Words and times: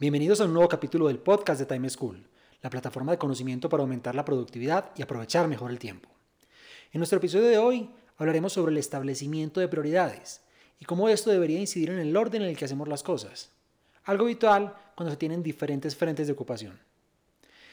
Bienvenidos 0.00 0.40
a 0.40 0.44
un 0.44 0.52
nuevo 0.52 0.68
capítulo 0.68 1.08
del 1.08 1.18
podcast 1.18 1.58
de 1.58 1.66
Time 1.66 1.90
School, 1.90 2.24
la 2.62 2.70
plataforma 2.70 3.10
de 3.10 3.18
conocimiento 3.18 3.68
para 3.68 3.82
aumentar 3.82 4.14
la 4.14 4.24
productividad 4.24 4.92
y 4.94 5.02
aprovechar 5.02 5.48
mejor 5.48 5.72
el 5.72 5.80
tiempo. 5.80 6.08
En 6.92 7.00
nuestro 7.00 7.18
episodio 7.18 7.48
de 7.48 7.58
hoy 7.58 7.90
hablaremos 8.16 8.52
sobre 8.52 8.70
el 8.70 8.78
establecimiento 8.78 9.58
de 9.58 9.66
prioridades 9.66 10.40
y 10.78 10.84
cómo 10.84 11.08
esto 11.08 11.32
debería 11.32 11.58
incidir 11.58 11.90
en 11.90 11.98
el 11.98 12.16
orden 12.16 12.42
en 12.42 12.48
el 12.48 12.56
que 12.56 12.64
hacemos 12.64 12.86
las 12.86 13.02
cosas, 13.02 13.50
algo 14.04 14.26
habitual 14.26 14.72
cuando 14.94 15.10
se 15.10 15.16
tienen 15.16 15.42
diferentes 15.42 15.96
frentes 15.96 16.28
de 16.28 16.32
ocupación. 16.32 16.78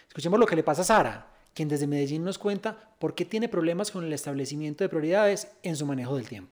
Escuchemos 0.07 0.39
lo 0.39 0.47
que 0.47 0.55
le 0.55 0.63
pasa 0.63 0.81
a 0.81 0.85
Sara, 0.85 1.31
quien 1.53 1.69
desde 1.69 1.85
Medellín 1.85 2.23
nos 2.23 2.39
cuenta 2.39 2.95
por 2.97 3.13
qué 3.13 3.25
tiene 3.25 3.49
problemas 3.49 3.91
con 3.91 4.03
el 4.03 4.13
establecimiento 4.13 4.83
de 4.83 4.89
prioridades 4.89 5.51
en 5.61 5.75
su 5.75 5.85
manejo 5.85 6.15
del 6.15 6.27
tiempo. 6.27 6.51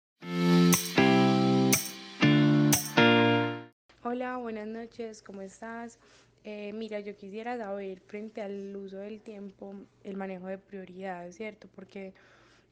Hola, 4.15 4.37
buenas 4.37 4.67
noches, 4.67 5.23
¿cómo 5.23 5.41
estás? 5.41 5.97
Eh, 6.43 6.71
mira, 6.71 6.99
yo 6.99 7.15
quisiera 7.15 7.57
saber 7.57 7.99
frente 7.99 8.43
al 8.43 8.75
uso 8.75 8.97
del 8.97 9.21
tiempo, 9.21 9.73
el 10.03 10.17
manejo 10.17 10.45
de 10.45 10.59
prioridades, 10.59 11.35
¿cierto? 11.35 11.67
Porque 11.73 12.13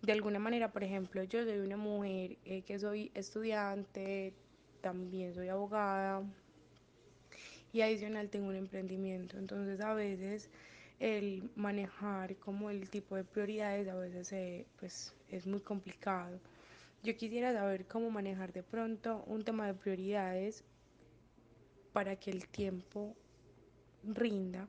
de 0.04 0.12
alguna 0.12 0.38
manera, 0.38 0.72
por 0.72 0.84
ejemplo, 0.84 1.24
yo 1.24 1.44
soy 1.44 1.58
una 1.58 1.78
mujer 1.78 2.38
eh, 2.46 2.62
que 2.62 2.78
soy 2.78 3.10
estudiante, 3.16 4.36
también 4.82 5.34
soy 5.34 5.50
abogada 5.50 6.22
y 7.74 7.82
adicional 7.82 8.30
tengo 8.30 8.50
un 8.50 8.56
emprendimiento. 8.56 9.40
Entonces 9.40 9.82
a 9.82 9.96
veces 9.96 10.48
el 11.00 11.50
manejar 11.56 12.36
como 12.36 12.70
el 12.70 12.88
tipo 12.92 13.16
de 13.16 13.24
prioridades 13.24 13.88
a 13.88 13.96
veces 13.96 14.32
eh, 14.32 14.68
pues, 14.80 15.16
es 15.28 15.48
muy 15.48 15.62
complicado. 15.62 16.40
Yo 17.02 17.18
quisiera 17.18 17.52
saber 17.52 17.88
cómo 17.88 18.12
manejar 18.12 18.54
de 18.54 18.62
pronto 18.62 19.24
un 19.26 19.44
tema 19.44 19.66
de 19.66 19.74
prioridades 19.74 20.64
para 21.94 22.16
que 22.16 22.32
el 22.32 22.48
tiempo 22.48 23.16
rinda 24.04 24.68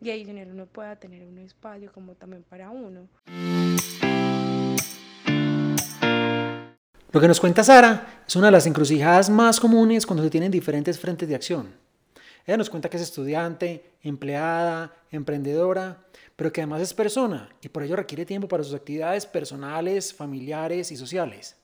y 0.00 0.10
ahí 0.10 0.24
uno 0.50 0.66
pueda 0.66 0.96
tener 0.96 1.24
un 1.24 1.38
espacio 1.38 1.92
como 1.92 2.14
también 2.14 2.44
para 2.44 2.70
uno. 2.70 3.08
Lo 7.10 7.20
que 7.20 7.28
nos 7.28 7.40
cuenta 7.40 7.64
Sara 7.64 8.22
es 8.26 8.36
una 8.36 8.46
de 8.46 8.52
las 8.52 8.66
encrucijadas 8.66 9.30
más 9.30 9.58
comunes 9.58 10.06
cuando 10.06 10.22
se 10.22 10.30
tienen 10.30 10.50
diferentes 10.50 10.98
frentes 11.00 11.28
de 11.28 11.34
acción. 11.34 11.74
Ella 12.46 12.58
nos 12.58 12.70
cuenta 12.70 12.88
que 12.88 12.96
es 12.96 13.02
estudiante, 13.02 13.92
empleada, 14.02 14.94
emprendedora, 15.10 16.04
pero 16.36 16.52
que 16.52 16.60
además 16.60 16.82
es 16.82 16.94
persona 16.94 17.48
y 17.60 17.68
por 17.68 17.82
ello 17.82 17.96
requiere 17.96 18.24
tiempo 18.24 18.46
para 18.46 18.62
sus 18.62 18.74
actividades 18.74 19.26
personales, 19.26 20.14
familiares 20.14 20.92
y 20.92 20.96
sociales. 20.96 21.56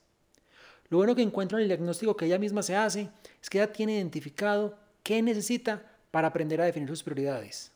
Lo 0.89 0.97
bueno 0.97 1.15
que 1.15 1.21
encuentra 1.21 1.57
en 1.57 1.63
el 1.63 1.69
diagnóstico 1.69 2.15
que 2.15 2.25
ella 2.25 2.37
misma 2.37 2.61
se 2.61 2.75
hace 2.75 3.09
es 3.41 3.49
que 3.49 3.59
ella 3.59 3.71
tiene 3.71 3.95
identificado 3.95 4.77
¿Qué 5.05 5.21
necesita 5.21 5.83
para 6.09 6.29
aprender 6.29 6.59
a 6.59 6.65
definir 6.65 6.89
sus 6.89 7.03
prioridades? 7.03 7.71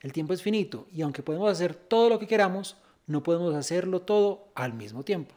El 0.00 0.14
tiempo 0.14 0.32
es 0.32 0.40
finito 0.40 0.86
y 0.90 1.02
aunque 1.02 1.22
podemos 1.22 1.52
hacer 1.52 1.74
todo 1.74 2.08
lo 2.08 2.18
que 2.18 2.26
queramos, 2.26 2.78
no 3.06 3.22
podemos 3.22 3.54
hacerlo 3.54 4.00
todo 4.00 4.48
al 4.54 4.72
mismo 4.72 5.04
tiempo. 5.04 5.34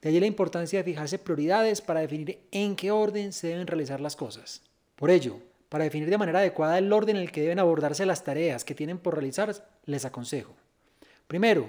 De 0.00 0.08
allí 0.08 0.20
la 0.20 0.26
importancia 0.26 0.78
de 0.78 0.84
fijarse 0.84 1.18
prioridades 1.18 1.82
para 1.82 2.00
definir 2.00 2.40
en 2.52 2.74
qué 2.74 2.90
orden 2.90 3.34
se 3.34 3.48
deben 3.48 3.66
realizar 3.66 4.00
las 4.00 4.16
cosas. 4.16 4.62
Por 4.96 5.10
ello, 5.10 5.36
para 5.68 5.84
definir 5.84 6.08
de 6.08 6.16
manera 6.16 6.38
adecuada 6.38 6.78
el 6.78 6.90
orden 6.90 7.16
en 7.16 7.22
el 7.22 7.30
que 7.30 7.42
deben 7.42 7.58
abordarse 7.58 8.06
las 8.06 8.24
tareas 8.24 8.64
que 8.64 8.74
tienen 8.74 8.96
por 8.96 9.12
realizar, 9.12 9.54
les 9.84 10.06
aconsejo. 10.06 10.54
Primero, 11.26 11.68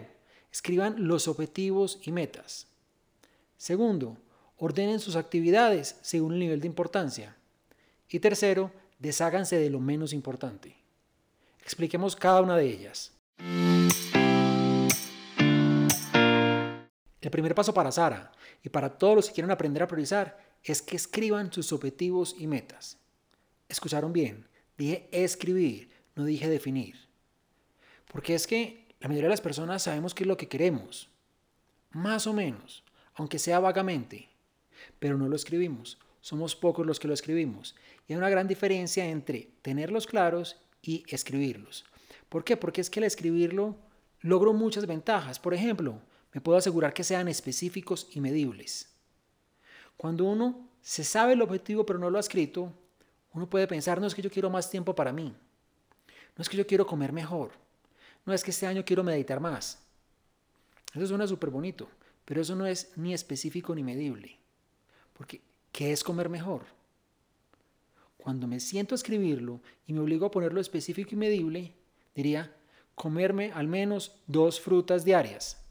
escriban 0.50 1.10
los 1.10 1.28
objetivos 1.28 2.00
y 2.06 2.14
metas. 2.14 2.68
Segundo, 3.58 4.16
ordenen 4.56 5.02
sus 5.02 5.18
actividades 5.18 5.98
según 6.04 6.36
el 6.36 6.40
nivel 6.40 6.62
de 6.62 6.68
importancia. 6.68 7.36
Y 8.10 8.20
tercero, 8.20 8.72
desháganse 9.00 9.58
de 9.58 9.70
lo 9.70 9.80
menos 9.80 10.14
importante. 10.14 10.76
Expliquemos 11.62 12.16
cada 12.16 12.42
una 12.42 12.56
de 12.56 12.66
ellas. 12.66 13.12
El 17.22 17.32
primer 17.32 17.56
paso 17.56 17.74
para 17.74 17.92
Sara 17.92 18.32
y 18.64 18.70
para 18.70 18.98
todos 18.98 19.16
los 19.16 19.28
que 19.28 19.34
quieren 19.34 19.52
aprender 19.52 19.82
a 19.82 19.88
priorizar 19.88 20.38
es 20.64 20.82
que 20.82 20.96
escriban 20.96 21.52
sus 21.52 21.72
objetivos 21.74 22.36
y 22.38 22.46
metas. 22.46 23.00
¿Escucharon 23.68 24.14
bien? 24.14 24.48
Dije 24.78 25.10
escribir, 25.12 25.90
no 26.16 26.24
dije 26.26 26.48
definir. 26.48 26.96
Porque 28.12 28.36
es 28.36 28.46
que 28.46 28.86
la 29.00 29.08
mayoría 29.08 29.28
de 29.28 29.34
las 29.34 29.42
personas 29.42 29.82
sabemos 29.84 30.14
qué 30.14 30.24
es 30.24 30.28
lo 30.28 30.38
que 30.38 30.48
queremos. 30.48 31.10
Más 31.92 32.28
o 32.28 32.34
menos, 32.34 32.84
aunque 33.16 33.40
sea 33.40 33.60
vagamente. 33.60 34.30
Pero 35.00 35.18
no 35.18 35.28
lo 35.28 35.36
escribimos 35.36 35.98
somos 36.26 36.56
pocos 36.56 36.88
los 36.88 37.00
que 37.00 37.08
lo 37.08 37.14
escribimos. 37.14 37.76
Y 38.08 38.14
hay 38.14 38.18
una 38.18 38.32
gran 38.32 38.48
diferencia 38.48 39.06
entre 39.06 39.52
tenerlos 39.62 40.08
claros 40.08 40.60
y 40.82 41.04
escribirlos. 41.08 41.86
¿Por 42.30 42.44
qué? 42.44 42.58
Porque 42.58 42.82
es 42.82 42.90
que 42.90 43.00
al 43.00 43.04
escribirlo 43.04 43.76
logro 44.22 44.52
muchas 44.52 44.88
ventajas. 44.88 45.38
Por 45.38 45.54
ejemplo, 45.54 46.02
me 46.34 46.42
puedo 46.42 46.58
asegurar 46.58 46.96
que 46.96 47.04
sean 47.04 47.28
específicos 47.28 48.08
y 48.12 48.22
medibles. 48.22 48.90
Cuando 49.98 50.26
uno 50.26 50.68
se 50.82 51.04
sabe 51.04 51.34
el 51.34 51.44
objetivo 51.44 51.86
pero 51.86 52.00
no 52.00 52.10
lo 52.10 52.18
ha 52.18 52.22
escrito, 52.22 52.74
uno 53.34 53.48
puede 53.48 53.68
pensar, 53.68 54.02
no 54.02 54.08
es 54.08 54.16
que 54.16 54.24
yo 54.24 54.32
quiero 54.32 54.50
más 54.50 54.72
tiempo 54.72 54.96
para 54.96 55.14
mí, 55.14 55.32
no 56.36 56.42
es 56.42 56.50
que 56.50 56.58
yo 56.58 56.66
quiero 56.66 56.88
comer 56.88 57.14
mejor, 57.14 57.52
no 58.26 58.34
es 58.34 58.44
que 58.44 58.50
este 58.50 58.66
año 58.66 58.84
quiero 58.84 59.04
meditar 59.04 59.40
más. 59.40 59.78
Eso 60.92 61.06
suena 61.06 61.28
súper 61.28 61.52
bonito, 61.52 61.88
pero 62.26 62.42
eso 62.42 62.56
no 62.56 62.66
es 62.66 62.92
ni 62.96 63.14
específico 63.14 63.76
ni 63.76 63.84
medible. 63.84 64.40
Porque 65.14 65.42
¿Qué 65.76 65.92
es 65.92 66.06
comer 66.06 66.30
mejor? 66.30 66.62
Cuando 68.16 68.48
me 68.48 68.62
siento 68.62 68.96
a 68.96 68.96
escribirlo 68.96 69.60
y 69.86 69.92
me 69.92 70.00
obligo 70.00 70.26
a 70.26 70.32
ponerlo 70.32 70.62
específico 70.62 71.10
y 71.12 71.18
medible, 71.18 71.74
diría 72.16 72.56
comerme 72.96 73.52
al 73.54 73.68
menos 73.68 74.14
dos 74.26 74.62
frutas 74.62 75.04
diarias, 75.04 75.62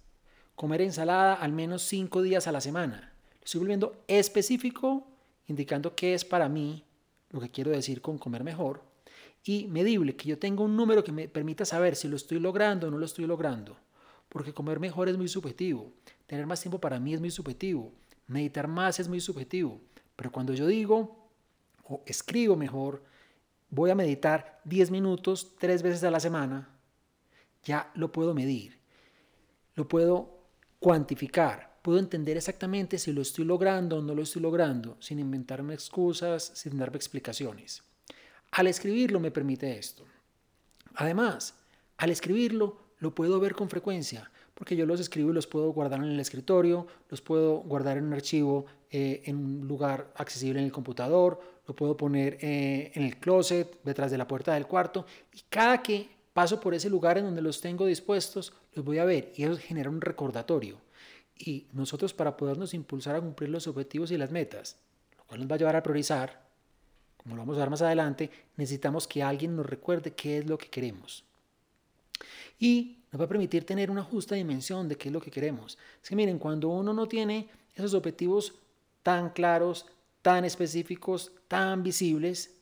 comer 0.56 0.82
ensalada 0.82 1.32
al 1.32 1.52
menos 1.52 1.84
cinco 1.84 2.20
días 2.20 2.46
a 2.46 2.52
la 2.52 2.60
semana. 2.60 3.14
Lo 3.38 3.44
estoy 3.46 3.60
volviendo 3.60 4.04
específico, 4.06 5.06
indicando 5.48 5.94
qué 5.96 6.12
es 6.12 6.26
para 6.26 6.50
mí 6.50 6.84
lo 7.30 7.40
que 7.40 7.50
quiero 7.50 7.70
decir 7.70 8.02
con 8.02 8.18
comer 8.18 8.44
mejor, 8.44 8.82
y 9.42 9.68
medible, 9.68 10.16
que 10.16 10.28
yo 10.28 10.38
tenga 10.38 10.64
un 10.64 10.76
número 10.76 11.02
que 11.02 11.12
me 11.12 11.28
permita 11.28 11.64
saber 11.64 11.96
si 11.96 12.08
lo 12.08 12.16
estoy 12.16 12.40
logrando 12.40 12.88
o 12.88 12.90
no 12.90 12.98
lo 12.98 13.06
estoy 13.06 13.26
logrando. 13.26 13.78
Porque 14.28 14.52
comer 14.52 14.80
mejor 14.80 15.08
es 15.08 15.16
muy 15.16 15.28
subjetivo, 15.28 15.94
tener 16.26 16.46
más 16.46 16.60
tiempo 16.60 16.78
para 16.78 17.00
mí 17.00 17.14
es 17.14 17.20
muy 17.20 17.30
subjetivo, 17.30 17.90
meditar 18.26 18.68
más 18.68 19.00
es 19.00 19.08
muy 19.08 19.22
subjetivo. 19.22 19.80
Pero 20.16 20.32
cuando 20.32 20.54
yo 20.54 20.66
digo 20.66 21.30
o 21.84 22.02
escribo 22.06 22.56
mejor, 22.56 23.02
voy 23.70 23.90
a 23.90 23.94
meditar 23.94 24.60
10 24.64 24.90
minutos 24.90 25.56
tres 25.58 25.82
veces 25.82 26.04
a 26.04 26.10
la 26.10 26.20
semana, 26.20 26.68
ya 27.64 27.90
lo 27.94 28.12
puedo 28.12 28.34
medir, 28.34 28.78
lo 29.74 29.88
puedo 29.88 30.38
cuantificar, 30.78 31.78
puedo 31.82 31.98
entender 31.98 32.36
exactamente 32.36 32.98
si 32.98 33.12
lo 33.12 33.22
estoy 33.22 33.44
logrando 33.44 33.98
o 33.98 34.02
no 34.02 34.14
lo 34.14 34.22
estoy 34.22 34.42
logrando, 34.42 34.96
sin 35.00 35.18
inventarme 35.18 35.74
excusas, 35.74 36.52
sin 36.54 36.78
darme 36.78 36.96
explicaciones. 36.96 37.82
Al 38.52 38.68
escribirlo 38.68 39.18
me 39.18 39.30
permite 39.30 39.76
esto. 39.76 40.04
Además, 40.94 41.54
al 41.96 42.10
escribirlo 42.10 42.84
lo 42.98 43.14
puedo 43.14 43.40
ver 43.40 43.54
con 43.54 43.68
frecuencia 43.68 44.30
porque 44.54 44.76
yo 44.76 44.86
los 44.86 45.00
escribo 45.00 45.30
y 45.30 45.34
los 45.34 45.46
puedo 45.46 45.72
guardar 45.72 46.00
en 46.00 46.10
el 46.10 46.20
escritorio, 46.20 46.86
los 47.08 47.20
puedo 47.20 47.56
guardar 47.58 47.98
en 47.98 48.04
un 48.04 48.12
archivo 48.12 48.66
eh, 48.90 49.22
en 49.24 49.36
un 49.36 49.68
lugar 49.68 50.12
accesible 50.14 50.60
en 50.60 50.66
el 50.66 50.72
computador, 50.72 51.40
lo 51.66 51.74
puedo 51.74 51.96
poner 51.96 52.38
eh, 52.40 52.92
en 52.94 53.02
el 53.02 53.16
closet, 53.18 53.82
detrás 53.82 54.10
de 54.10 54.18
la 54.18 54.28
puerta 54.28 54.54
del 54.54 54.66
cuarto, 54.66 55.06
y 55.32 55.42
cada 55.48 55.82
que 55.82 56.08
paso 56.32 56.60
por 56.60 56.74
ese 56.74 56.90
lugar 56.90 57.18
en 57.18 57.24
donde 57.24 57.42
los 57.42 57.60
tengo 57.60 57.86
dispuestos, 57.86 58.52
los 58.74 58.84
voy 58.84 58.98
a 58.98 59.04
ver 59.04 59.32
y 59.34 59.44
eso 59.44 59.56
genera 59.56 59.90
un 59.90 60.00
recordatorio. 60.00 60.78
Y 61.36 61.66
nosotros 61.72 62.14
para 62.14 62.36
podernos 62.36 62.74
impulsar 62.74 63.16
a 63.16 63.20
cumplir 63.20 63.50
los 63.50 63.66
objetivos 63.66 64.10
y 64.10 64.16
las 64.16 64.30
metas, 64.30 64.76
lo 65.16 65.24
cual 65.24 65.40
nos 65.40 65.50
va 65.50 65.56
a 65.56 65.58
llevar 65.58 65.76
a 65.76 65.82
priorizar, 65.82 66.44
como 67.16 67.34
lo 67.34 67.42
vamos 67.42 67.56
a 67.56 67.60
ver 67.60 67.70
más 67.70 67.82
adelante, 67.82 68.30
necesitamos 68.56 69.08
que 69.08 69.22
alguien 69.22 69.56
nos 69.56 69.66
recuerde 69.66 70.12
qué 70.12 70.38
es 70.38 70.46
lo 70.46 70.58
que 70.58 70.68
queremos. 70.68 71.24
Y 72.58 73.03
nos 73.14 73.20
va 73.20 73.26
a 73.26 73.28
permitir 73.28 73.64
tener 73.64 73.92
una 73.92 74.02
justa 74.02 74.34
dimensión 74.34 74.88
de 74.88 74.96
qué 74.96 75.08
es 75.08 75.12
lo 75.12 75.20
que 75.20 75.30
queremos. 75.30 75.78
Es 76.02 76.08
que 76.08 76.16
miren, 76.16 76.36
cuando 76.36 76.68
uno 76.70 76.92
no 76.92 77.06
tiene 77.06 77.48
esos 77.76 77.94
objetivos 77.94 78.54
tan 79.04 79.30
claros, 79.30 79.86
tan 80.20 80.44
específicos, 80.44 81.30
tan 81.46 81.84
visibles, 81.84 82.56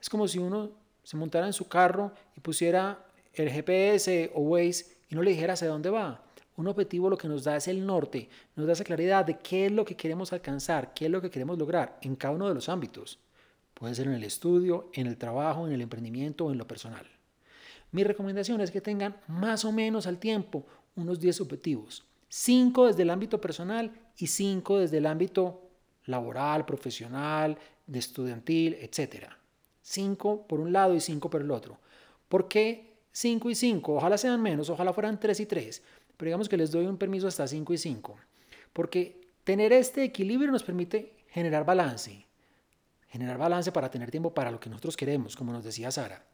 es 0.00 0.08
como 0.08 0.28
si 0.28 0.38
uno 0.38 0.70
se 1.02 1.16
montara 1.16 1.48
en 1.48 1.52
su 1.52 1.66
carro 1.66 2.12
y 2.36 2.40
pusiera 2.40 3.04
el 3.34 3.50
GPS 3.50 4.30
o 4.32 4.42
Waze 4.42 4.96
y 5.08 5.16
no 5.16 5.24
le 5.24 5.32
dijera 5.32 5.54
hacia 5.54 5.66
dónde 5.66 5.90
va. 5.90 6.22
Un 6.56 6.68
objetivo 6.68 7.10
lo 7.10 7.18
que 7.18 7.26
nos 7.26 7.42
da 7.42 7.56
es 7.56 7.66
el 7.66 7.84
norte, 7.84 8.28
nos 8.54 8.68
da 8.68 8.74
esa 8.74 8.84
claridad 8.84 9.24
de 9.24 9.38
qué 9.38 9.66
es 9.66 9.72
lo 9.72 9.84
que 9.84 9.96
queremos 9.96 10.32
alcanzar, 10.32 10.94
qué 10.94 11.06
es 11.06 11.10
lo 11.10 11.20
que 11.20 11.30
queremos 11.30 11.58
lograr 11.58 11.98
en 12.02 12.14
cada 12.14 12.34
uno 12.34 12.46
de 12.46 12.54
los 12.54 12.68
ámbitos. 12.68 13.18
Puede 13.74 13.96
ser 13.96 14.06
en 14.06 14.14
el 14.14 14.22
estudio, 14.22 14.88
en 14.92 15.08
el 15.08 15.16
trabajo, 15.16 15.66
en 15.66 15.72
el 15.72 15.80
emprendimiento 15.80 16.46
o 16.46 16.52
en 16.52 16.58
lo 16.58 16.68
personal. 16.68 17.08
Mi 17.92 18.04
recomendación 18.04 18.60
es 18.60 18.70
que 18.70 18.80
tengan 18.80 19.16
más 19.26 19.64
o 19.64 19.72
menos 19.72 20.06
al 20.06 20.18
tiempo 20.18 20.64
unos 20.94 21.18
10 21.20 21.40
objetivos. 21.40 22.04
5 22.28 22.86
desde 22.86 23.02
el 23.02 23.10
ámbito 23.10 23.40
personal 23.40 23.90
y 24.16 24.28
5 24.28 24.78
desde 24.78 24.98
el 24.98 25.06
ámbito 25.06 25.62
laboral, 26.04 26.64
profesional, 26.64 27.58
de 27.86 27.98
estudiantil, 27.98 28.74
etc. 28.74 29.26
5 29.82 30.46
por 30.46 30.60
un 30.60 30.72
lado 30.72 30.94
y 30.94 31.00
5 31.00 31.28
por 31.28 31.40
el 31.40 31.50
otro. 31.50 31.78
¿Por 32.28 32.46
qué 32.46 32.98
5 33.12 33.50
y 33.50 33.54
5? 33.54 33.96
Ojalá 33.96 34.16
sean 34.16 34.40
menos, 34.40 34.70
ojalá 34.70 34.92
fueran 34.92 35.18
3 35.18 35.40
y 35.40 35.46
3, 35.46 35.82
pero 36.16 36.28
digamos 36.28 36.48
que 36.48 36.56
les 36.56 36.70
doy 36.70 36.86
un 36.86 36.96
permiso 36.96 37.26
hasta 37.26 37.48
5 37.48 37.72
y 37.72 37.78
5. 37.78 38.16
Porque 38.72 39.32
tener 39.42 39.72
este 39.72 40.04
equilibrio 40.04 40.52
nos 40.52 40.62
permite 40.62 41.14
generar 41.28 41.64
balance. 41.64 42.29
Generar 43.10 43.38
balance 43.38 43.72
para 43.72 43.90
tener 43.90 44.10
tiempo 44.10 44.32
para 44.32 44.50
lo 44.50 44.60
que 44.60 44.70
nosotros 44.70 44.96
queremos, 44.96 45.36
como 45.36 45.52
nos 45.52 45.64
decía 45.64 45.90
Sara. 45.90 46.24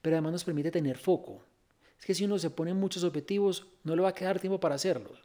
Pero 0.00 0.16
además 0.16 0.32
nos 0.32 0.44
permite 0.44 0.70
tener 0.70 0.96
foco. 0.96 1.44
Es 1.98 2.06
que 2.06 2.14
si 2.14 2.24
uno 2.24 2.38
se 2.38 2.50
pone 2.50 2.74
muchos 2.74 3.04
objetivos, 3.04 3.68
no 3.84 3.94
le 3.94 4.02
va 4.02 4.08
a 4.08 4.14
quedar 4.14 4.40
tiempo 4.40 4.58
para 4.58 4.74
hacerlos. 4.74 5.22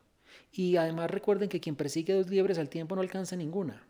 Y 0.51 0.75
además 0.75 1.09
recuerden 1.09 1.50
que 1.50 1.59
quien 1.59 1.75
persigue 1.75 2.13
dos 2.13 2.30
liebres 2.30 2.57
al 2.57 2.69
tiempo 2.69 2.95
no 2.95 3.01
alcanza 3.01 3.36
ninguna. 3.36 3.88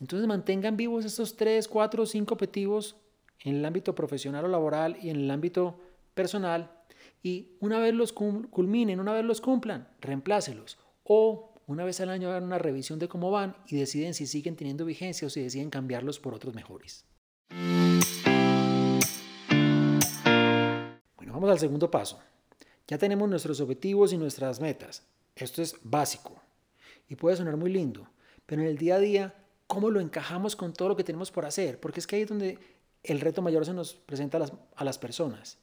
Entonces 0.00 0.28
mantengan 0.28 0.76
vivos 0.76 1.04
estos 1.04 1.36
tres, 1.36 1.68
cuatro, 1.68 2.04
cinco 2.04 2.34
objetivos 2.34 2.96
en 3.40 3.56
el 3.56 3.64
ámbito 3.64 3.94
profesional 3.94 4.44
o 4.44 4.48
laboral 4.48 4.98
y 5.00 5.10
en 5.10 5.16
el 5.16 5.30
ámbito 5.30 5.80
personal. 6.14 6.70
Y 7.22 7.56
una 7.60 7.78
vez 7.78 7.94
los 7.94 8.12
culminen, 8.12 9.00
una 9.00 9.14
vez 9.14 9.24
los 9.24 9.40
cumplan, 9.40 9.88
reemplácelos. 10.00 10.78
O 11.04 11.53
una 11.66 11.84
vez 11.84 12.00
al 12.00 12.10
año 12.10 12.28
hagan 12.28 12.44
una 12.44 12.58
revisión 12.58 12.98
de 12.98 13.08
cómo 13.08 13.30
van 13.30 13.56
y 13.66 13.76
deciden 13.76 14.14
si 14.14 14.26
siguen 14.26 14.56
teniendo 14.56 14.84
vigencia 14.84 15.26
o 15.26 15.30
si 15.30 15.42
deciden 15.42 15.70
cambiarlos 15.70 16.20
por 16.20 16.34
otros 16.34 16.54
mejores. 16.54 17.04
Bueno, 21.16 21.32
vamos 21.32 21.50
al 21.50 21.58
segundo 21.58 21.90
paso. 21.90 22.20
Ya 22.86 22.98
tenemos 22.98 23.28
nuestros 23.28 23.60
objetivos 23.60 24.12
y 24.12 24.18
nuestras 24.18 24.60
metas. 24.60 25.02
Esto 25.36 25.62
es 25.62 25.76
básico 25.82 26.40
y 27.08 27.16
puede 27.16 27.36
sonar 27.36 27.56
muy 27.56 27.72
lindo, 27.72 28.08
pero 28.46 28.62
en 28.62 28.68
el 28.68 28.76
día 28.76 28.96
a 28.96 29.00
día, 29.00 29.34
¿cómo 29.66 29.90
lo 29.90 30.00
encajamos 30.00 30.54
con 30.56 30.74
todo 30.74 30.90
lo 30.90 30.96
que 30.96 31.04
tenemos 31.04 31.30
por 31.30 31.46
hacer? 31.46 31.80
Porque 31.80 32.00
es 32.00 32.06
que 32.06 32.16
ahí 32.16 32.22
es 32.22 32.28
donde 32.28 32.58
el 33.02 33.20
reto 33.20 33.40
mayor 33.42 33.64
se 33.64 33.72
nos 33.72 33.94
presenta 33.94 34.36
a 34.36 34.40
las, 34.40 34.52
a 34.76 34.84
las 34.84 34.98
personas. 34.98 35.58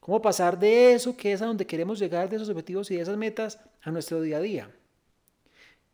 ¿Cómo 0.00 0.20
pasar 0.22 0.58
de 0.58 0.94
eso, 0.94 1.16
que 1.16 1.32
es 1.32 1.42
a 1.42 1.46
donde 1.46 1.66
queremos 1.66 1.98
llegar, 1.98 2.28
de 2.28 2.36
esos 2.36 2.48
objetivos 2.48 2.90
y 2.90 2.96
de 2.96 3.02
esas 3.02 3.16
metas, 3.16 3.60
a 3.82 3.90
nuestro 3.90 4.20
día 4.20 4.38
a 4.38 4.40
día? 4.40 4.70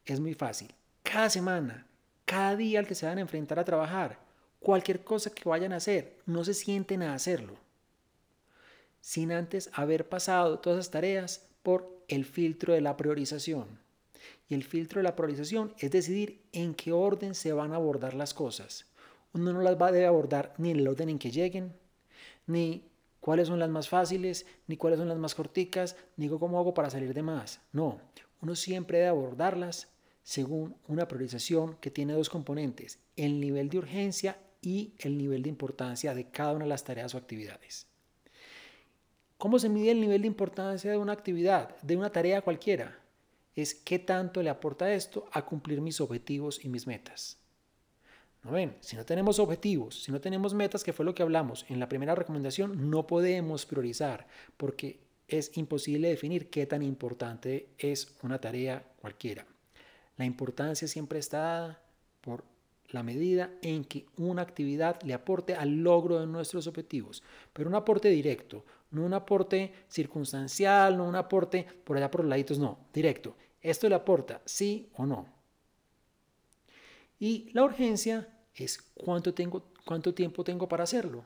Es 0.06 0.20
muy 0.20 0.34
fácil. 0.34 0.72
Cada 1.02 1.28
semana, 1.28 1.86
cada 2.24 2.54
día 2.54 2.78
al 2.78 2.86
que 2.86 2.94
se 2.94 3.06
van 3.06 3.18
a 3.18 3.22
enfrentar 3.22 3.58
a 3.58 3.64
trabajar, 3.64 4.18
cualquier 4.60 5.02
cosa 5.02 5.30
que 5.30 5.48
vayan 5.48 5.72
a 5.72 5.76
hacer, 5.76 6.16
no 6.26 6.44
se 6.44 6.54
sienten 6.54 7.02
a 7.02 7.12
hacerlo. 7.12 7.54
Sin 9.00 9.32
antes 9.32 9.68
haber 9.72 10.08
pasado 10.08 10.60
todas 10.60 10.78
esas 10.78 10.92
tareas 10.92 11.46
por 11.64 12.04
el 12.06 12.24
filtro 12.24 12.72
de 12.72 12.80
la 12.80 12.96
priorización. 12.96 13.80
Y 14.48 14.54
el 14.54 14.62
filtro 14.62 15.00
de 15.00 15.04
la 15.04 15.16
priorización 15.16 15.74
es 15.78 15.90
decidir 15.90 16.40
en 16.52 16.74
qué 16.74 16.92
orden 16.92 17.34
se 17.34 17.52
van 17.52 17.72
a 17.72 17.76
abordar 17.76 18.14
las 18.14 18.32
cosas. 18.32 18.86
Uno 19.32 19.52
no 19.52 19.60
las 19.60 19.80
va 19.80 19.88
a 19.88 20.08
abordar 20.08 20.54
ni 20.58 20.70
en 20.70 20.78
el 20.78 20.88
orden 20.88 21.08
en 21.08 21.18
que 21.18 21.32
lleguen, 21.32 21.72
ni 22.46 22.88
cuáles 23.18 23.48
son 23.48 23.58
las 23.58 23.68
más 23.68 23.88
fáciles, 23.88 24.46
ni 24.68 24.76
cuáles 24.76 25.00
son 25.00 25.08
las 25.08 25.18
más 25.18 25.34
corticas, 25.34 25.96
ni 26.16 26.28
cómo 26.28 26.60
hago 26.60 26.74
para 26.74 26.90
salir 26.90 27.12
de 27.12 27.22
más. 27.22 27.60
No, 27.72 28.00
uno 28.40 28.54
siempre 28.54 28.98
debe 28.98 29.08
abordarlas 29.08 29.88
según 30.26 30.74
una 30.88 31.06
priorización 31.06 31.76
que 31.76 31.92
tiene 31.92 32.12
dos 32.12 32.28
componentes, 32.28 32.98
el 33.14 33.38
nivel 33.38 33.68
de 33.68 33.78
urgencia 33.78 34.36
y 34.60 34.92
el 34.98 35.16
nivel 35.16 35.44
de 35.44 35.50
importancia 35.50 36.16
de 36.16 36.30
cada 36.32 36.52
una 36.52 36.64
de 36.64 36.68
las 36.68 36.82
tareas 36.82 37.14
o 37.14 37.18
actividades. 37.18 37.86
¿Cómo 39.38 39.60
se 39.60 39.68
mide 39.68 39.92
el 39.92 40.00
nivel 40.00 40.22
de 40.22 40.26
importancia 40.26 40.90
de 40.90 40.96
una 40.96 41.12
actividad, 41.12 41.80
de 41.80 41.96
una 41.96 42.10
tarea 42.10 42.42
cualquiera? 42.42 42.98
Es 43.54 43.72
qué 43.72 44.00
tanto 44.00 44.42
le 44.42 44.50
aporta 44.50 44.92
esto 44.92 45.28
a 45.30 45.46
cumplir 45.46 45.80
mis 45.80 46.00
objetivos 46.00 46.64
y 46.64 46.70
mis 46.70 46.88
metas. 46.88 47.38
¿No 48.42 48.50
ven? 48.50 48.74
Si 48.80 48.96
no 48.96 49.04
tenemos 49.04 49.38
objetivos, 49.38 50.02
si 50.02 50.10
no 50.10 50.20
tenemos 50.20 50.54
metas, 50.54 50.82
que 50.82 50.92
fue 50.92 51.04
lo 51.04 51.14
que 51.14 51.22
hablamos 51.22 51.64
en 51.68 51.78
la 51.78 51.88
primera 51.88 52.16
recomendación, 52.16 52.90
no 52.90 53.06
podemos 53.06 53.64
priorizar 53.64 54.26
porque 54.56 54.98
es 55.28 55.56
imposible 55.56 56.08
definir 56.08 56.50
qué 56.50 56.66
tan 56.66 56.82
importante 56.82 57.68
es 57.78 58.16
una 58.24 58.40
tarea 58.40 58.84
cualquiera. 59.00 59.46
La 60.16 60.24
importancia 60.24 60.88
siempre 60.88 61.18
está 61.18 61.38
dada 61.38 61.82
por 62.20 62.44
la 62.88 63.02
medida 63.02 63.50
en 63.62 63.84
que 63.84 64.06
una 64.16 64.42
actividad 64.42 65.00
le 65.02 65.14
aporte 65.14 65.54
al 65.54 65.82
logro 65.82 66.20
de 66.20 66.26
nuestros 66.26 66.66
objetivos, 66.66 67.22
pero 67.52 67.68
un 67.68 67.74
aporte 67.74 68.08
directo, 68.08 68.64
no 68.90 69.04
un 69.04 69.14
aporte 69.14 69.72
circunstancial, 69.88 70.96
no 70.96 71.04
un 71.04 71.16
aporte 71.16 71.66
por 71.84 71.96
allá 71.96 72.10
por 72.10 72.22
los 72.22 72.30
laditos, 72.30 72.58
no, 72.58 72.78
directo. 72.92 73.36
Esto 73.60 73.88
le 73.88 73.96
aporta 73.96 74.40
sí 74.44 74.90
o 74.94 75.06
no. 75.06 75.26
Y 77.18 77.50
la 77.52 77.64
urgencia 77.64 78.28
es 78.54 78.78
cuánto, 78.94 79.34
tengo, 79.34 79.70
cuánto 79.84 80.14
tiempo 80.14 80.44
tengo 80.44 80.68
para 80.68 80.84
hacerlo. 80.84 81.24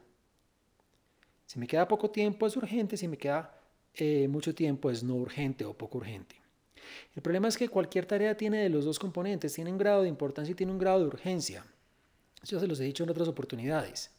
Si 1.46 1.58
me 1.58 1.66
queda 1.66 1.88
poco 1.88 2.10
tiempo 2.10 2.46
es 2.46 2.56
urgente, 2.56 2.96
si 2.96 3.08
me 3.08 3.18
queda 3.18 3.54
eh, 3.94 4.28
mucho 4.28 4.54
tiempo 4.54 4.90
es 4.90 5.02
no 5.02 5.16
urgente 5.16 5.64
o 5.64 5.74
poco 5.74 5.98
urgente. 5.98 6.36
El 7.14 7.22
problema 7.22 7.48
es 7.48 7.56
que 7.56 7.68
cualquier 7.68 8.06
tarea 8.06 8.36
tiene 8.36 8.62
de 8.62 8.68
los 8.68 8.84
dos 8.84 8.98
componentes, 8.98 9.52
tiene 9.52 9.70
un 9.70 9.78
grado 9.78 10.02
de 10.02 10.08
importancia 10.08 10.52
y 10.52 10.54
tiene 10.54 10.72
un 10.72 10.78
grado 10.78 11.00
de 11.00 11.06
urgencia. 11.06 11.64
Eso 12.42 12.58
se 12.58 12.66
los 12.66 12.80
he 12.80 12.84
dicho 12.84 13.04
en 13.04 13.10
otras 13.10 13.28
oportunidades. 13.28 14.10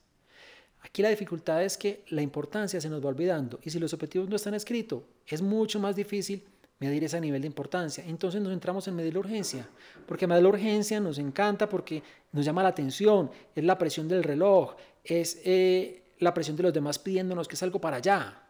Aquí 0.81 1.01
la 1.01 1.09
dificultad 1.09 1.63
es 1.63 1.77
que 1.77 2.03
la 2.09 2.21
importancia 2.21 2.81
se 2.81 2.89
nos 2.89 3.03
va 3.03 3.09
olvidando 3.09 3.59
y 3.63 3.69
si 3.69 3.79
los 3.79 3.94
objetivos 3.94 4.29
no 4.29 4.35
están 4.35 4.53
escritos, 4.53 5.03
es 5.27 5.41
mucho 5.41 5.79
más 5.79 5.95
difícil 5.95 6.44
medir 6.79 7.03
ese 7.03 7.21
nivel 7.21 7.41
de 7.41 7.47
importancia. 7.47 8.03
Entonces 8.07 8.41
nos 8.41 8.51
entramos 8.51 8.88
en 8.88 8.95
medir 8.95 9.13
la 9.13 9.19
urgencia, 9.19 9.69
porque 10.07 10.25
medir 10.25 10.41
la 10.41 10.50
urgencia 10.50 11.00
nos 11.00 11.19
encanta 11.19 11.69
porque 11.69 12.01
nos 12.31 12.44
llama 12.44 12.63
la 12.63 12.69
atención, 12.69 13.29
es 13.56 13.63
la 13.63 13.77
presión 13.77 14.07
del 14.07 14.23
reloj, 14.23 14.75
es 15.04 15.40
eh, 15.45 16.01
la 16.18 16.33
presión 16.33 16.57
de 16.57 16.63
los 16.63 16.73
demás 16.73 16.97
pidiéndonos 16.97 17.47
que 17.47 17.56
es 17.56 17.63
algo 17.63 17.80
para 17.80 17.97
allá. 17.97 18.44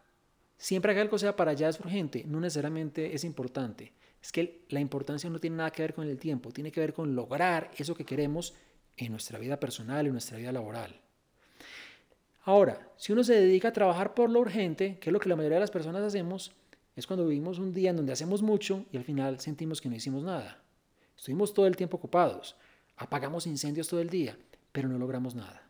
Siempre 0.58 0.94
que 0.94 1.02
algo 1.02 1.18
sea 1.18 1.36
para 1.36 1.52
allá 1.52 1.68
es 1.68 1.80
urgente, 1.80 2.24
no 2.26 2.40
necesariamente 2.40 3.14
es 3.14 3.26
importante. 3.26 3.92
Es 4.22 4.32
que 4.32 4.66
la 4.70 4.80
importancia 4.80 5.30
no 5.30 5.40
tiene 5.40 5.58
nada 5.58 5.72
que 5.72 5.82
ver 5.82 5.94
con 5.94 6.08
el 6.08 6.20
tiempo, 6.20 6.52
tiene 6.52 6.72
que 6.72 6.80
ver 6.80 6.94
con 6.94 7.16
lograr 7.16 7.72
eso 7.78 7.96
que 7.96 8.06
queremos 8.06 8.54
en 8.98 9.12
nuestra 9.12 9.40
vida 9.40 9.60
personal 9.60 10.06
en 10.06 10.12
nuestra 10.12 10.38
vida 10.38 10.52
laboral. 10.52 11.00
Ahora, 12.44 12.90
si 12.98 13.14
uno 13.14 13.24
se 13.24 13.36
dedica 13.36 13.70
a 13.70 13.74
trabajar 13.74 14.14
por 14.14 14.30
lo 14.30 14.40
urgente, 14.40 14.98
que 15.00 15.10
es 15.10 15.14
lo 15.14 15.20
que 15.20 15.30
la 15.30 15.36
mayoría 15.36 15.58
de 15.58 15.62
las 15.62 15.72
personas 15.72 16.02
hacemos, 16.02 16.52
es 16.96 17.08
cuando 17.08 17.28
vivimos 17.28 17.60
un 17.60 17.74
día 17.74 17.92
en 17.92 17.98
donde 17.98 18.14
hacemos 18.14 18.42
mucho 18.42 18.86
y 18.92 18.98
al 18.98 19.04
final 19.04 19.40
sentimos 19.40 19.80
que 19.80 19.90
no 19.90 19.96
hicimos 19.96 20.24
nada. 20.24 20.62
Estuvimos 21.16 21.54
todo 21.54 21.68
el 21.68 21.76
tiempo 21.76 21.98
ocupados, 21.98 22.56
apagamos 22.98 23.46
incendios 23.46 23.88
todo 23.88 24.02
el 24.02 24.10
día, 24.10 24.38
pero 24.72 24.90
no 24.90 24.98
logramos 24.98 25.36
nada. 25.36 25.68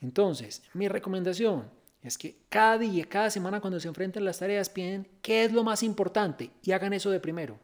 Entonces, 0.00 0.62
mi 0.74 0.88
recomendación 0.88 1.64
es 2.02 2.18
que 2.18 2.36
cada 2.48 2.78
día, 2.78 3.06
cada 3.08 3.30
semana 3.30 3.60
cuando 3.60 3.80
se 3.80 3.88
enfrenten 3.88 4.24
las 4.24 4.38
tareas, 4.38 4.68
piensen 4.68 5.08
qué 5.22 5.44
es 5.44 5.52
lo 5.52 5.64
más 5.64 5.82
importante 5.82 6.50
y 6.62 6.72
hagan 6.72 6.92
eso 6.92 7.10
de 7.10 7.20
primero. 7.20 7.58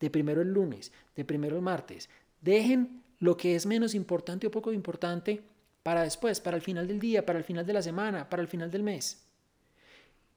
De 0.00 0.10
primero 0.10 0.40
el 0.40 0.52
lunes, 0.52 0.92
de 1.14 1.24
primero 1.24 1.56
el 1.56 1.62
martes. 1.62 2.08
Dejen 2.40 3.02
lo 3.18 3.36
que 3.36 3.54
es 3.54 3.66
menos 3.66 3.94
importante 3.94 4.46
o 4.46 4.50
poco 4.50 4.72
importante 4.72 5.42
para 5.82 6.02
después, 6.02 6.40
para 6.40 6.56
el 6.56 6.62
final 6.62 6.88
del 6.88 6.98
día, 6.98 7.24
para 7.24 7.38
el 7.38 7.44
final 7.44 7.66
de 7.66 7.72
la 7.72 7.82
semana, 7.82 8.28
para 8.28 8.42
el 8.42 8.48
final 8.48 8.70
del 8.70 8.82
mes. 8.82 9.24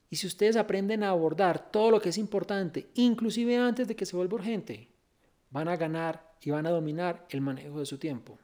Y 0.09 0.15
si 0.17 0.27
ustedes 0.27 0.57
aprenden 0.57 1.03
a 1.03 1.09
abordar 1.09 1.71
todo 1.71 1.89
lo 1.89 1.99
que 1.99 2.09
es 2.09 2.17
importante, 2.17 2.87
inclusive 2.93 3.57
antes 3.57 3.87
de 3.87 3.95
que 3.95 4.05
se 4.05 4.15
vuelva 4.15 4.35
urgente, 4.35 4.87
van 5.49 5.67
a 5.67 5.75
ganar 5.75 6.33
y 6.41 6.51
van 6.51 6.65
a 6.67 6.71
dominar 6.71 7.25
el 7.29 7.41
manejo 7.41 7.79
de 7.79 7.85
su 7.85 7.97
tiempo. 7.97 8.37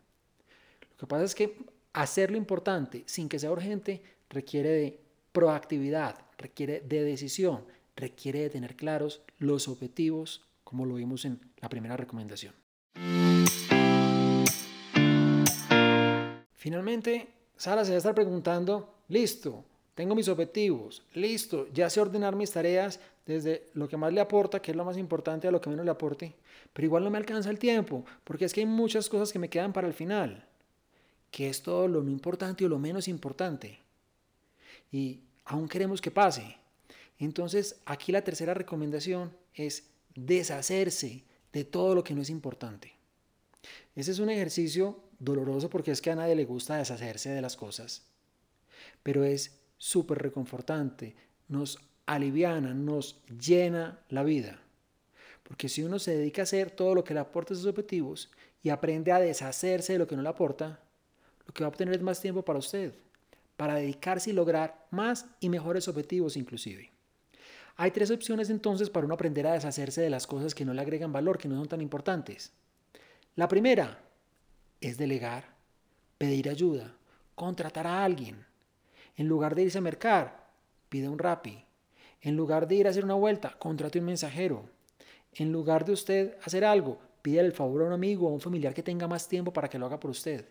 Lo 0.91 0.97
que 0.97 1.07
pasa 1.07 1.25
es 1.25 1.35
que 1.35 1.57
hacer 1.93 2.31
lo 2.31 2.37
importante 2.37 3.03
sin 3.05 3.29
que 3.29 3.39
sea 3.39 3.51
urgente 3.51 4.01
requiere 4.29 4.69
de 4.69 4.99
proactividad, 5.31 6.15
requiere 6.37 6.81
de 6.81 7.03
decisión, 7.03 7.65
requiere 7.95 8.39
de 8.39 8.49
tener 8.49 8.75
claros 8.75 9.21
los 9.37 9.67
objetivos, 9.67 10.45
como 10.69 10.85
lo 10.85 10.93
vimos 10.93 11.25
en 11.25 11.39
la 11.61 11.67
primera 11.67 11.97
recomendación. 11.97 12.53
Finalmente, 16.53 17.27
Sara 17.57 17.83
se 17.83 17.89
va 17.89 17.95
a 17.95 17.97
estar 17.97 18.13
preguntando, 18.13 18.97
listo, 19.07 19.65
tengo 19.95 20.13
mis 20.13 20.27
objetivos, 20.27 21.01
listo, 21.15 21.67
ya 21.73 21.89
sé 21.89 21.99
ordenar 21.99 22.35
mis 22.35 22.51
tareas 22.51 22.99
desde 23.25 23.71
lo 23.73 23.87
que 23.87 23.97
más 23.97 24.13
le 24.13 24.21
aporta, 24.21 24.61
que 24.61 24.69
es 24.69 24.77
lo 24.77 24.85
más 24.85 24.95
importante, 24.95 25.47
a 25.47 25.51
lo 25.51 25.59
que 25.59 25.71
menos 25.71 25.85
le 25.85 25.91
aporte, 25.91 26.35
pero 26.71 26.85
igual 26.85 27.03
no 27.03 27.09
me 27.09 27.17
alcanza 27.17 27.49
el 27.49 27.57
tiempo, 27.57 28.05
porque 28.23 28.45
es 28.45 28.53
que 28.53 28.59
hay 28.59 28.67
muchas 28.67 29.09
cosas 29.09 29.33
que 29.33 29.39
me 29.39 29.49
quedan 29.49 29.73
para 29.73 29.87
el 29.87 29.95
final, 29.95 30.45
que 31.31 31.49
es 31.49 31.63
todo 31.63 31.87
lo 31.87 32.03
no 32.03 32.11
importante 32.11 32.63
o 32.65 32.69
lo 32.69 32.77
menos 32.77 33.07
importante. 33.07 33.79
y 34.91 35.21
aún 35.45 35.67
queremos 35.67 35.99
que 35.99 36.11
pase. 36.11 36.57
Entonces, 37.17 37.81
aquí 37.85 38.11
la 38.11 38.23
tercera 38.23 38.53
recomendación 38.53 39.35
es 39.55 39.89
deshacerse 40.15 41.23
de 41.53 41.63
todo 41.63 41.95
lo 41.95 42.03
que 42.03 42.13
no 42.13 42.21
es 42.21 42.29
importante. 42.29 42.93
Ese 43.95 44.11
es 44.11 44.19
un 44.19 44.29
ejercicio 44.29 45.03
doloroso 45.19 45.69
porque 45.69 45.91
es 45.91 46.01
que 46.01 46.11
a 46.11 46.15
nadie 46.15 46.35
le 46.35 46.45
gusta 46.45 46.77
deshacerse 46.77 47.29
de 47.29 47.41
las 47.41 47.55
cosas, 47.55 48.05
pero 49.03 49.23
es 49.23 49.59
súper 49.77 50.19
reconfortante, 50.19 51.15
nos 51.47 51.79
aliviana, 52.05 52.73
nos 52.73 53.21
llena 53.27 53.99
la 54.09 54.23
vida. 54.23 54.61
Porque 55.43 55.67
si 55.67 55.83
uno 55.83 55.99
se 55.99 56.15
dedica 56.15 56.41
a 56.41 56.43
hacer 56.43 56.71
todo 56.71 56.95
lo 56.95 57.03
que 57.03 57.13
le 57.13 57.19
aporta 57.19 57.55
sus 57.55 57.65
objetivos 57.65 58.31
y 58.61 58.69
aprende 58.69 59.11
a 59.11 59.19
deshacerse 59.19 59.93
de 59.93 59.99
lo 59.99 60.07
que 60.07 60.15
no 60.15 60.21
le 60.21 60.29
aporta, 60.29 60.79
lo 61.45 61.53
que 61.53 61.63
va 61.63 61.67
a 61.67 61.69
obtener 61.69 61.95
es 61.95 62.01
más 62.01 62.21
tiempo 62.21 62.43
para 62.43 62.59
usted, 62.59 62.93
para 63.57 63.75
dedicarse 63.75 64.29
y 64.29 64.33
lograr 64.33 64.87
más 64.91 65.25
y 65.39 65.49
mejores 65.49 65.87
objetivos 65.87 66.37
inclusive. 66.37 66.91
Hay 67.75 67.91
tres 67.91 68.11
opciones 68.11 68.49
entonces 68.49 68.89
para 68.89 69.05
uno 69.05 69.15
aprender 69.15 69.47
a 69.47 69.53
deshacerse 69.53 70.01
de 70.01 70.09
las 70.09 70.27
cosas 70.27 70.53
que 70.53 70.65
no 70.65 70.73
le 70.73 70.81
agregan 70.81 71.13
valor, 71.13 71.37
que 71.37 71.47
no 71.47 71.55
son 71.55 71.67
tan 71.67 71.81
importantes. 71.81 72.51
La 73.35 73.47
primera 73.47 73.99
es 74.81 74.97
delegar, 74.97 75.55
pedir 76.17 76.49
ayuda, 76.49 76.95
contratar 77.35 77.87
a 77.87 78.03
alguien. 78.03 78.45
En 79.15 79.27
lugar 79.27 79.55
de 79.55 79.63
irse 79.63 79.77
a 79.77 79.81
mercar, 79.81 80.49
pide 80.89 81.07
un 81.07 81.19
rapi. 81.19 81.63
En 82.21 82.35
lugar 82.35 82.67
de 82.67 82.75
ir 82.75 82.87
a 82.87 82.89
hacer 82.89 83.05
una 83.05 83.13
vuelta, 83.13 83.55
contrate 83.57 83.99
un 83.99 84.05
mensajero. 84.05 84.65
En 85.33 85.51
lugar 85.51 85.85
de 85.85 85.93
usted 85.93 86.37
hacer 86.43 86.65
algo, 86.65 86.99
pide 87.21 87.39
el 87.39 87.53
favor 87.53 87.83
a 87.83 87.85
un 87.85 87.93
amigo 87.93 88.27
o 88.27 88.31
a 88.31 88.33
un 88.33 88.41
familiar 88.41 88.73
que 88.73 88.83
tenga 88.83 89.07
más 89.07 89.27
tiempo 89.27 89.53
para 89.53 89.69
que 89.69 89.79
lo 89.79 89.85
haga 89.85 89.99
por 89.99 90.11
usted. 90.11 90.45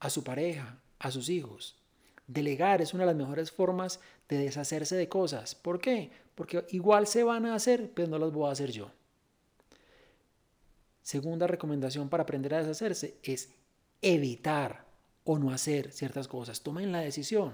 A 0.00 0.10
su 0.10 0.24
pareja, 0.24 0.78
a 0.98 1.10
sus 1.10 1.28
hijos. 1.28 1.76
Delegar 2.26 2.80
es 2.80 2.94
una 2.94 3.04
de 3.04 3.08
las 3.08 3.16
mejores 3.16 3.50
formas 3.50 4.00
de 4.28 4.38
deshacerse 4.38 4.96
de 4.96 5.08
cosas. 5.08 5.54
¿Por 5.54 5.80
qué? 5.80 6.10
Porque 6.34 6.64
igual 6.70 7.06
se 7.06 7.24
van 7.24 7.46
a 7.46 7.54
hacer, 7.54 7.90
pero 7.94 8.08
no 8.08 8.18
las 8.18 8.32
voy 8.32 8.48
a 8.48 8.52
hacer 8.52 8.70
yo. 8.70 8.90
Segunda 11.02 11.46
recomendación 11.46 12.08
para 12.08 12.22
aprender 12.22 12.54
a 12.54 12.58
deshacerse 12.58 13.16
es 13.22 13.50
evitar 14.00 14.84
o 15.24 15.38
no 15.38 15.50
hacer 15.50 15.92
ciertas 15.92 16.28
cosas. 16.28 16.62
Tomen 16.62 16.92
la 16.92 17.00
decisión. 17.00 17.52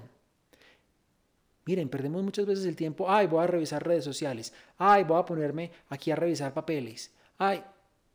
Miren, 1.65 1.89
perdemos 1.89 2.23
muchas 2.23 2.45
veces 2.45 2.65
el 2.65 2.75
tiempo. 2.75 3.09
Ay, 3.09 3.27
voy 3.27 3.43
a 3.43 3.47
revisar 3.47 3.85
redes 3.85 4.03
sociales. 4.03 4.53
Ay, 4.77 5.03
voy 5.03 5.19
a 5.19 5.25
ponerme 5.25 5.71
aquí 5.89 6.09
a 6.09 6.15
revisar 6.15 6.53
papeles. 6.53 7.11
Ay, 7.37 7.63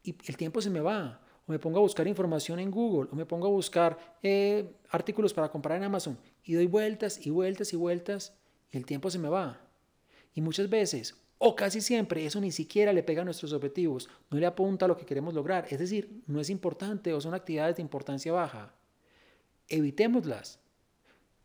y 0.02 0.14
el 0.26 0.36
tiempo 0.36 0.60
se 0.60 0.70
me 0.70 0.80
va. 0.80 1.20
O 1.46 1.52
me 1.52 1.58
pongo 1.58 1.78
a 1.78 1.82
buscar 1.82 2.06
información 2.08 2.58
en 2.58 2.70
Google. 2.70 3.10
O 3.12 3.16
me 3.16 3.26
pongo 3.26 3.46
a 3.46 3.50
buscar 3.50 3.98
eh, 4.22 4.74
artículos 4.90 5.32
para 5.32 5.50
comprar 5.50 5.76
en 5.76 5.84
Amazon. 5.84 6.18
Y 6.42 6.54
doy 6.54 6.66
vueltas 6.66 7.24
y 7.24 7.30
vueltas 7.30 7.72
y 7.72 7.76
vueltas. 7.76 8.34
Y 8.72 8.76
el 8.76 8.86
tiempo 8.86 9.10
se 9.10 9.18
me 9.18 9.28
va. 9.28 9.63
Y 10.34 10.40
muchas 10.40 10.68
veces 10.68 11.14
o 11.38 11.54
casi 11.54 11.80
siempre 11.80 12.24
eso 12.24 12.40
ni 12.40 12.52
siquiera 12.52 12.92
le 12.92 13.02
pega 13.02 13.22
a 13.22 13.24
nuestros 13.24 13.52
objetivos, 13.52 14.08
no 14.30 14.38
le 14.38 14.46
apunta 14.46 14.86
a 14.86 14.88
lo 14.88 14.96
que 14.96 15.04
queremos 15.04 15.34
lograr, 15.34 15.66
es 15.68 15.78
decir, 15.78 16.22
no 16.26 16.40
es 16.40 16.48
importante 16.48 17.12
o 17.12 17.20
son 17.20 17.34
actividades 17.34 17.76
de 17.76 17.82
importancia 17.82 18.32
baja. 18.32 18.72
Evitémoslas. 19.68 20.58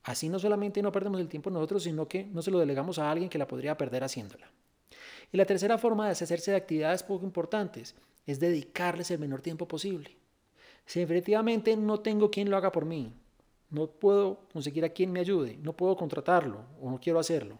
Así 0.03 0.29
no 0.29 0.39
solamente 0.39 0.81
no 0.81 0.91
perdemos 0.91 1.19
el 1.19 1.27
tiempo 1.27 1.49
nosotros, 1.49 1.83
sino 1.83 2.07
que 2.07 2.23
no 2.23 2.41
se 2.41 2.49
lo 2.49 2.59
delegamos 2.59 2.97
a 2.97 3.11
alguien 3.11 3.29
que 3.29 3.37
la 3.37 3.47
podría 3.47 3.77
perder 3.77 4.03
haciéndola. 4.03 4.49
Y 5.33 5.37
la 5.37 5.45
tercera 5.45 5.77
forma 5.77 6.05
de 6.05 6.11
deshacerse 6.11 6.51
de 6.51 6.57
actividades 6.57 7.03
poco 7.03 7.25
importantes 7.25 7.95
es 8.25 8.39
dedicarles 8.39 9.11
el 9.11 9.19
menor 9.19 9.41
tiempo 9.41 9.67
posible. 9.67 10.15
Si 10.85 11.01
efectivamente 11.01 11.75
no 11.75 11.99
tengo 11.99 12.31
quien 12.31 12.49
lo 12.49 12.57
haga 12.57 12.71
por 12.71 12.85
mí, 12.85 13.13
no 13.69 13.87
puedo 13.87 14.47
conseguir 14.53 14.85
a 14.85 14.89
quien 14.89 15.11
me 15.11 15.19
ayude, 15.19 15.57
no 15.61 15.73
puedo 15.73 15.97
contratarlo 15.97 16.63
o 16.81 16.89
no 16.89 16.99
quiero 16.99 17.19
hacerlo, 17.19 17.59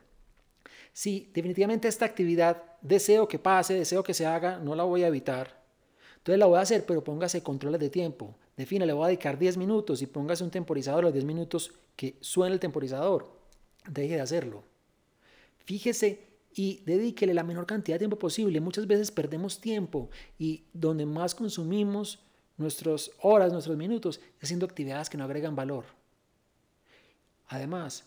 si 0.94 1.32
definitivamente 1.34 1.88
esta 1.88 2.06
actividad 2.06 2.63
deseo 2.82 3.28
que 3.28 3.39
pase, 3.39 3.74
deseo 3.74 4.04
que 4.04 4.13
se 4.13 4.25
haga, 4.25 4.60
no 4.60 4.75
la 4.75 4.84
voy 4.84 5.04
a 5.04 5.08
evitar. 5.08 5.60
Entonces 6.18 6.39
la 6.39 6.46
voy 6.46 6.58
a 6.58 6.62
hacer, 6.62 6.86
pero 6.86 7.04
póngase 7.04 7.42
controles 7.42 7.80
de 7.80 7.89
tiempo. 7.89 8.36
Defina, 8.58 8.86
le 8.86 8.94
voy 8.94 9.06
a 9.06 9.08
dedicar 9.08 9.39
10 9.39 9.58
minutos 9.58 10.01
y 10.01 10.08
póngase 10.08 10.44
un 10.44 10.51
temporizador 10.51 11.04
los 11.04 11.13
10 11.13 11.25
minutos 11.25 11.74
que 11.96 12.18
suene 12.20 12.54
el 12.54 12.60
temporizador. 12.60 13.32
Deje 13.89 14.16
de 14.16 14.22
hacerlo. 14.22 14.63
Fíjese 15.66 16.28
y 16.54 16.84
dedíquele 16.86 17.34
la 17.34 17.44
menor 17.44 17.66
cantidad 17.66 17.96
de 17.96 18.00
tiempo 18.00 18.20
posible. 18.20 18.60
Muchas 18.60 18.86
veces 18.86 19.12
perdemos 19.12 19.62
tiempo 19.62 20.10
y 20.38 20.66
donde 20.74 21.06
más 21.06 21.36
consumimos 21.36 22.20
nuestras 22.58 23.12
horas, 23.22 23.54
nuestros 23.54 23.78
minutos, 23.78 24.20
haciendo 24.42 24.66
actividades 24.66 25.10
que 25.10 25.18
no 25.18 25.24
agregan 25.24 25.56
valor. 25.56 25.86
Además, 27.48 28.06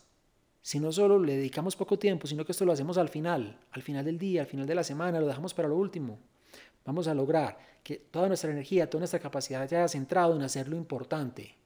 si 0.63 0.79
no 0.79 0.93
solo 0.93 1.19
le 1.19 1.35
dedicamos 1.35 1.75
poco 1.75 1.99
tiempo, 1.99 2.25
sino 2.25 2.45
que 2.45 2.53
esto 2.53 2.63
lo 2.63 2.71
hacemos 2.71 2.97
al 2.97 3.09
final, 3.09 3.59
al 3.71 3.81
final 3.81 4.05
del 4.05 4.17
día, 4.17 4.41
al 4.41 4.47
final 4.47 4.65
de 4.65 4.73
la 4.73 4.83
semana, 4.83 5.19
lo 5.19 5.27
dejamos 5.27 5.53
para 5.53 5.67
lo 5.67 5.75
último, 5.75 6.19
vamos 6.85 7.07
a 7.09 7.13
lograr 7.13 7.57
que 7.83 7.97
toda 7.97 8.29
nuestra 8.29 8.49
energía, 8.49 8.89
toda 8.89 9.01
nuestra 9.01 9.19
capacidad 9.19 9.61
haya 9.61 9.87
centrado 9.89 10.37
en 10.37 10.41
hacer 10.41 10.69
lo 10.69 10.77
importante, 10.77 11.57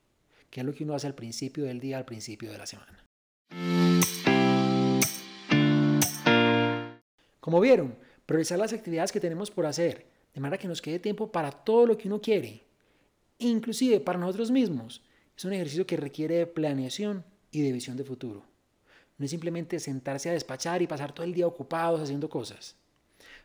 que 0.49 0.61
es 0.61 0.65
lo 0.65 0.73
que 0.73 0.83
uno 0.83 0.95
hace 0.95 1.05
al 1.05 1.13
principio 1.13 1.65
del 1.65 1.79
día, 1.79 1.99
al 1.99 2.05
principio 2.05 2.51
de 2.51 2.57
la 2.57 2.65
semana. 2.65 3.03
Como 7.39 7.59
vieron, 7.59 7.95
priorizar 8.25 8.57
las 8.57 8.73
actividades 8.73 9.11
que 9.11 9.19
tenemos 9.19 9.51
por 9.51 9.67
hacer, 9.67 10.07
de 10.33 10.41
manera 10.41 10.57
que 10.57 10.67
nos 10.67 10.81
quede 10.81 10.97
tiempo 10.97 11.31
para 11.31 11.51
todo 11.51 11.85
lo 11.85 11.97
que 11.99 12.07
uno 12.07 12.19
quiere, 12.19 12.63
inclusive 13.37 13.99
para 13.99 14.17
nosotros 14.17 14.49
mismos, 14.49 15.03
es 15.37 15.45
un 15.45 15.53
ejercicio 15.53 15.85
que 15.85 15.97
requiere 15.97 16.37
de 16.37 16.47
planeación 16.47 17.23
y 17.51 17.61
de 17.61 17.71
visión 17.71 17.95
de 17.95 18.03
futuro. 18.03 18.56
No 19.17 19.25
es 19.25 19.31
simplemente 19.31 19.79
sentarse 19.79 20.29
a 20.29 20.33
despachar 20.33 20.81
y 20.81 20.87
pasar 20.87 21.13
todo 21.13 21.25
el 21.25 21.33
día 21.33 21.47
ocupados 21.47 22.01
haciendo 22.01 22.29
cosas. 22.29 22.75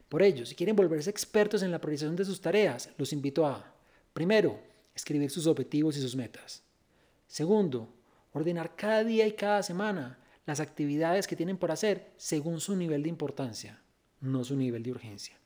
Por 0.08 0.22
ello, 0.22 0.44
si 0.44 0.54
quieren 0.54 0.76
volverse 0.76 1.08
expertos 1.08 1.62
en 1.62 1.70
la 1.70 1.80
priorización 1.80 2.16
de 2.16 2.24
sus 2.24 2.40
tareas, 2.40 2.90
los 2.98 3.12
invito 3.12 3.46
a, 3.46 3.74
primero, 4.12 4.60
escribir 4.94 5.30
sus 5.30 5.46
objetivos 5.46 5.96
y 5.96 6.02
sus 6.02 6.14
metas. 6.14 6.62
Segundo, 7.26 7.88
ordenar 8.32 8.76
cada 8.76 9.04
día 9.04 9.26
y 9.26 9.32
cada 9.32 9.62
semana 9.62 10.18
las 10.44 10.60
actividades 10.60 11.26
que 11.26 11.36
tienen 11.36 11.56
por 11.56 11.70
hacer 11.70 12.12
según 12.16 12.60
su 12.60 12.76
nivel 12.76 13.02
de 13.02 13.08
importancia, 13.08 13.80
no 14.20 14.44
su 14.44 14.56
nivel 14.56 14.82
de 14.82 14.90
urgencia. 14.90 15.36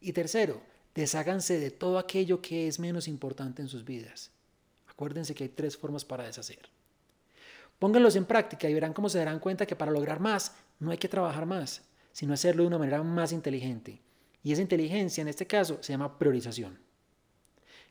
Y 0.00 0.12
tercero, 0.12 0.60
desháganse 0.94 1.58
de 1.58 1.70
todo 1.70 1.98
aquello 1.98 2.42
que 2.42 2.68
es 2.68 2.78
menos 2.78 3.08
importante 3.08 3.62
en 3.62 3.68
sus 3.68 3.84
vidas. 3.84 4.30
Acuérdense 4.86 5.34
que 5.34 5.44
hay 5.44 5.50
tres 5.50 5.76
formas 5.76 6.04
para 6.04 6.24
deshacer. 6.24 6.68
Pónganlos 7.80 8.14
en 8.14 8.26
práctica 8.26 8.68
y 8.68 8.74
verán 8.74 8.92
cómo 8.92 9.08
se 9.08 9.18
darán 9.18 9.38
cuenta 9.38 9.64
que 9.64 9.74
para 9.74 9.90
lograr 9.90 10.20
más 10.20 10.54
no 10.78 10.90
hay 10.90 10.98
que 10.98 11.08
trabajar 11.08 11.46
más, 11.46 11.82
sino 12.12 12.34
hacerlo 12.34 12.62
de 12.62 12.68
una 12.68 12.78
manera 12.78 13.02
más 13.02 13.32
inteligente. 13.32 14.02
Y 14.42 14.52
esa 14.52 14.60
inteligencia 14.60 15.22
en 15.22 15.28
este 15.28 15.46
caso 15.46 15.78
se 15.80 15.94
llama 15.94 16.18
priorización. 16.18 16.78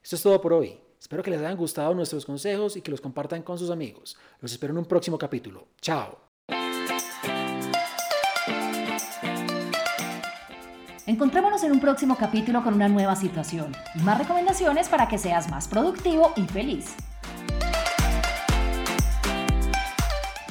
Esto 0.03 0.15
es 0.15 0.21
todo 0.21 0.39
por 0.39 0.53
hoy. 0.53 0.79
Espero 0.99 1.23
que 1.23 1.31
les 1.31 1.39
hayan 1.39 1.57
gustado 1.57 1.95
nuestros 1.95 2.23
consejos 2.23 2.77
y 2.77 2.81
que 2.81 2.91
los 2.91 3.01
compartan 3.01 3.41
con 3.41 3.57
sus 3.57 3.71
amigos. 3.71 4.15
Los 4.41 4.51
espero 4.51 4.73
en 4.73 4.77
un 4.77 4.85
próximo 4.85 5.17
capítulo. 5.17 5.69
Chao. 5.81 6.19
Encontrémonos 11.07 11.63
en 11.63 11.71
un 11.71 11.79
próximo 11.79 12.15
capítulo 12.15 12.63
con 12.63 12.75
una 12.75 12.87
nueva 12.87 13.15
situación 13.15 13.71
y 13.95 14.03
más 14.03 14.19
recomendaciones 14.19 14.87
para 14.87 15.07
que 15.07 15.17
seas 15.17 15.49
más 15.49 15.67
productivo 15.67 16.31
y 16.35 16.45
feliz. 16.45 16.95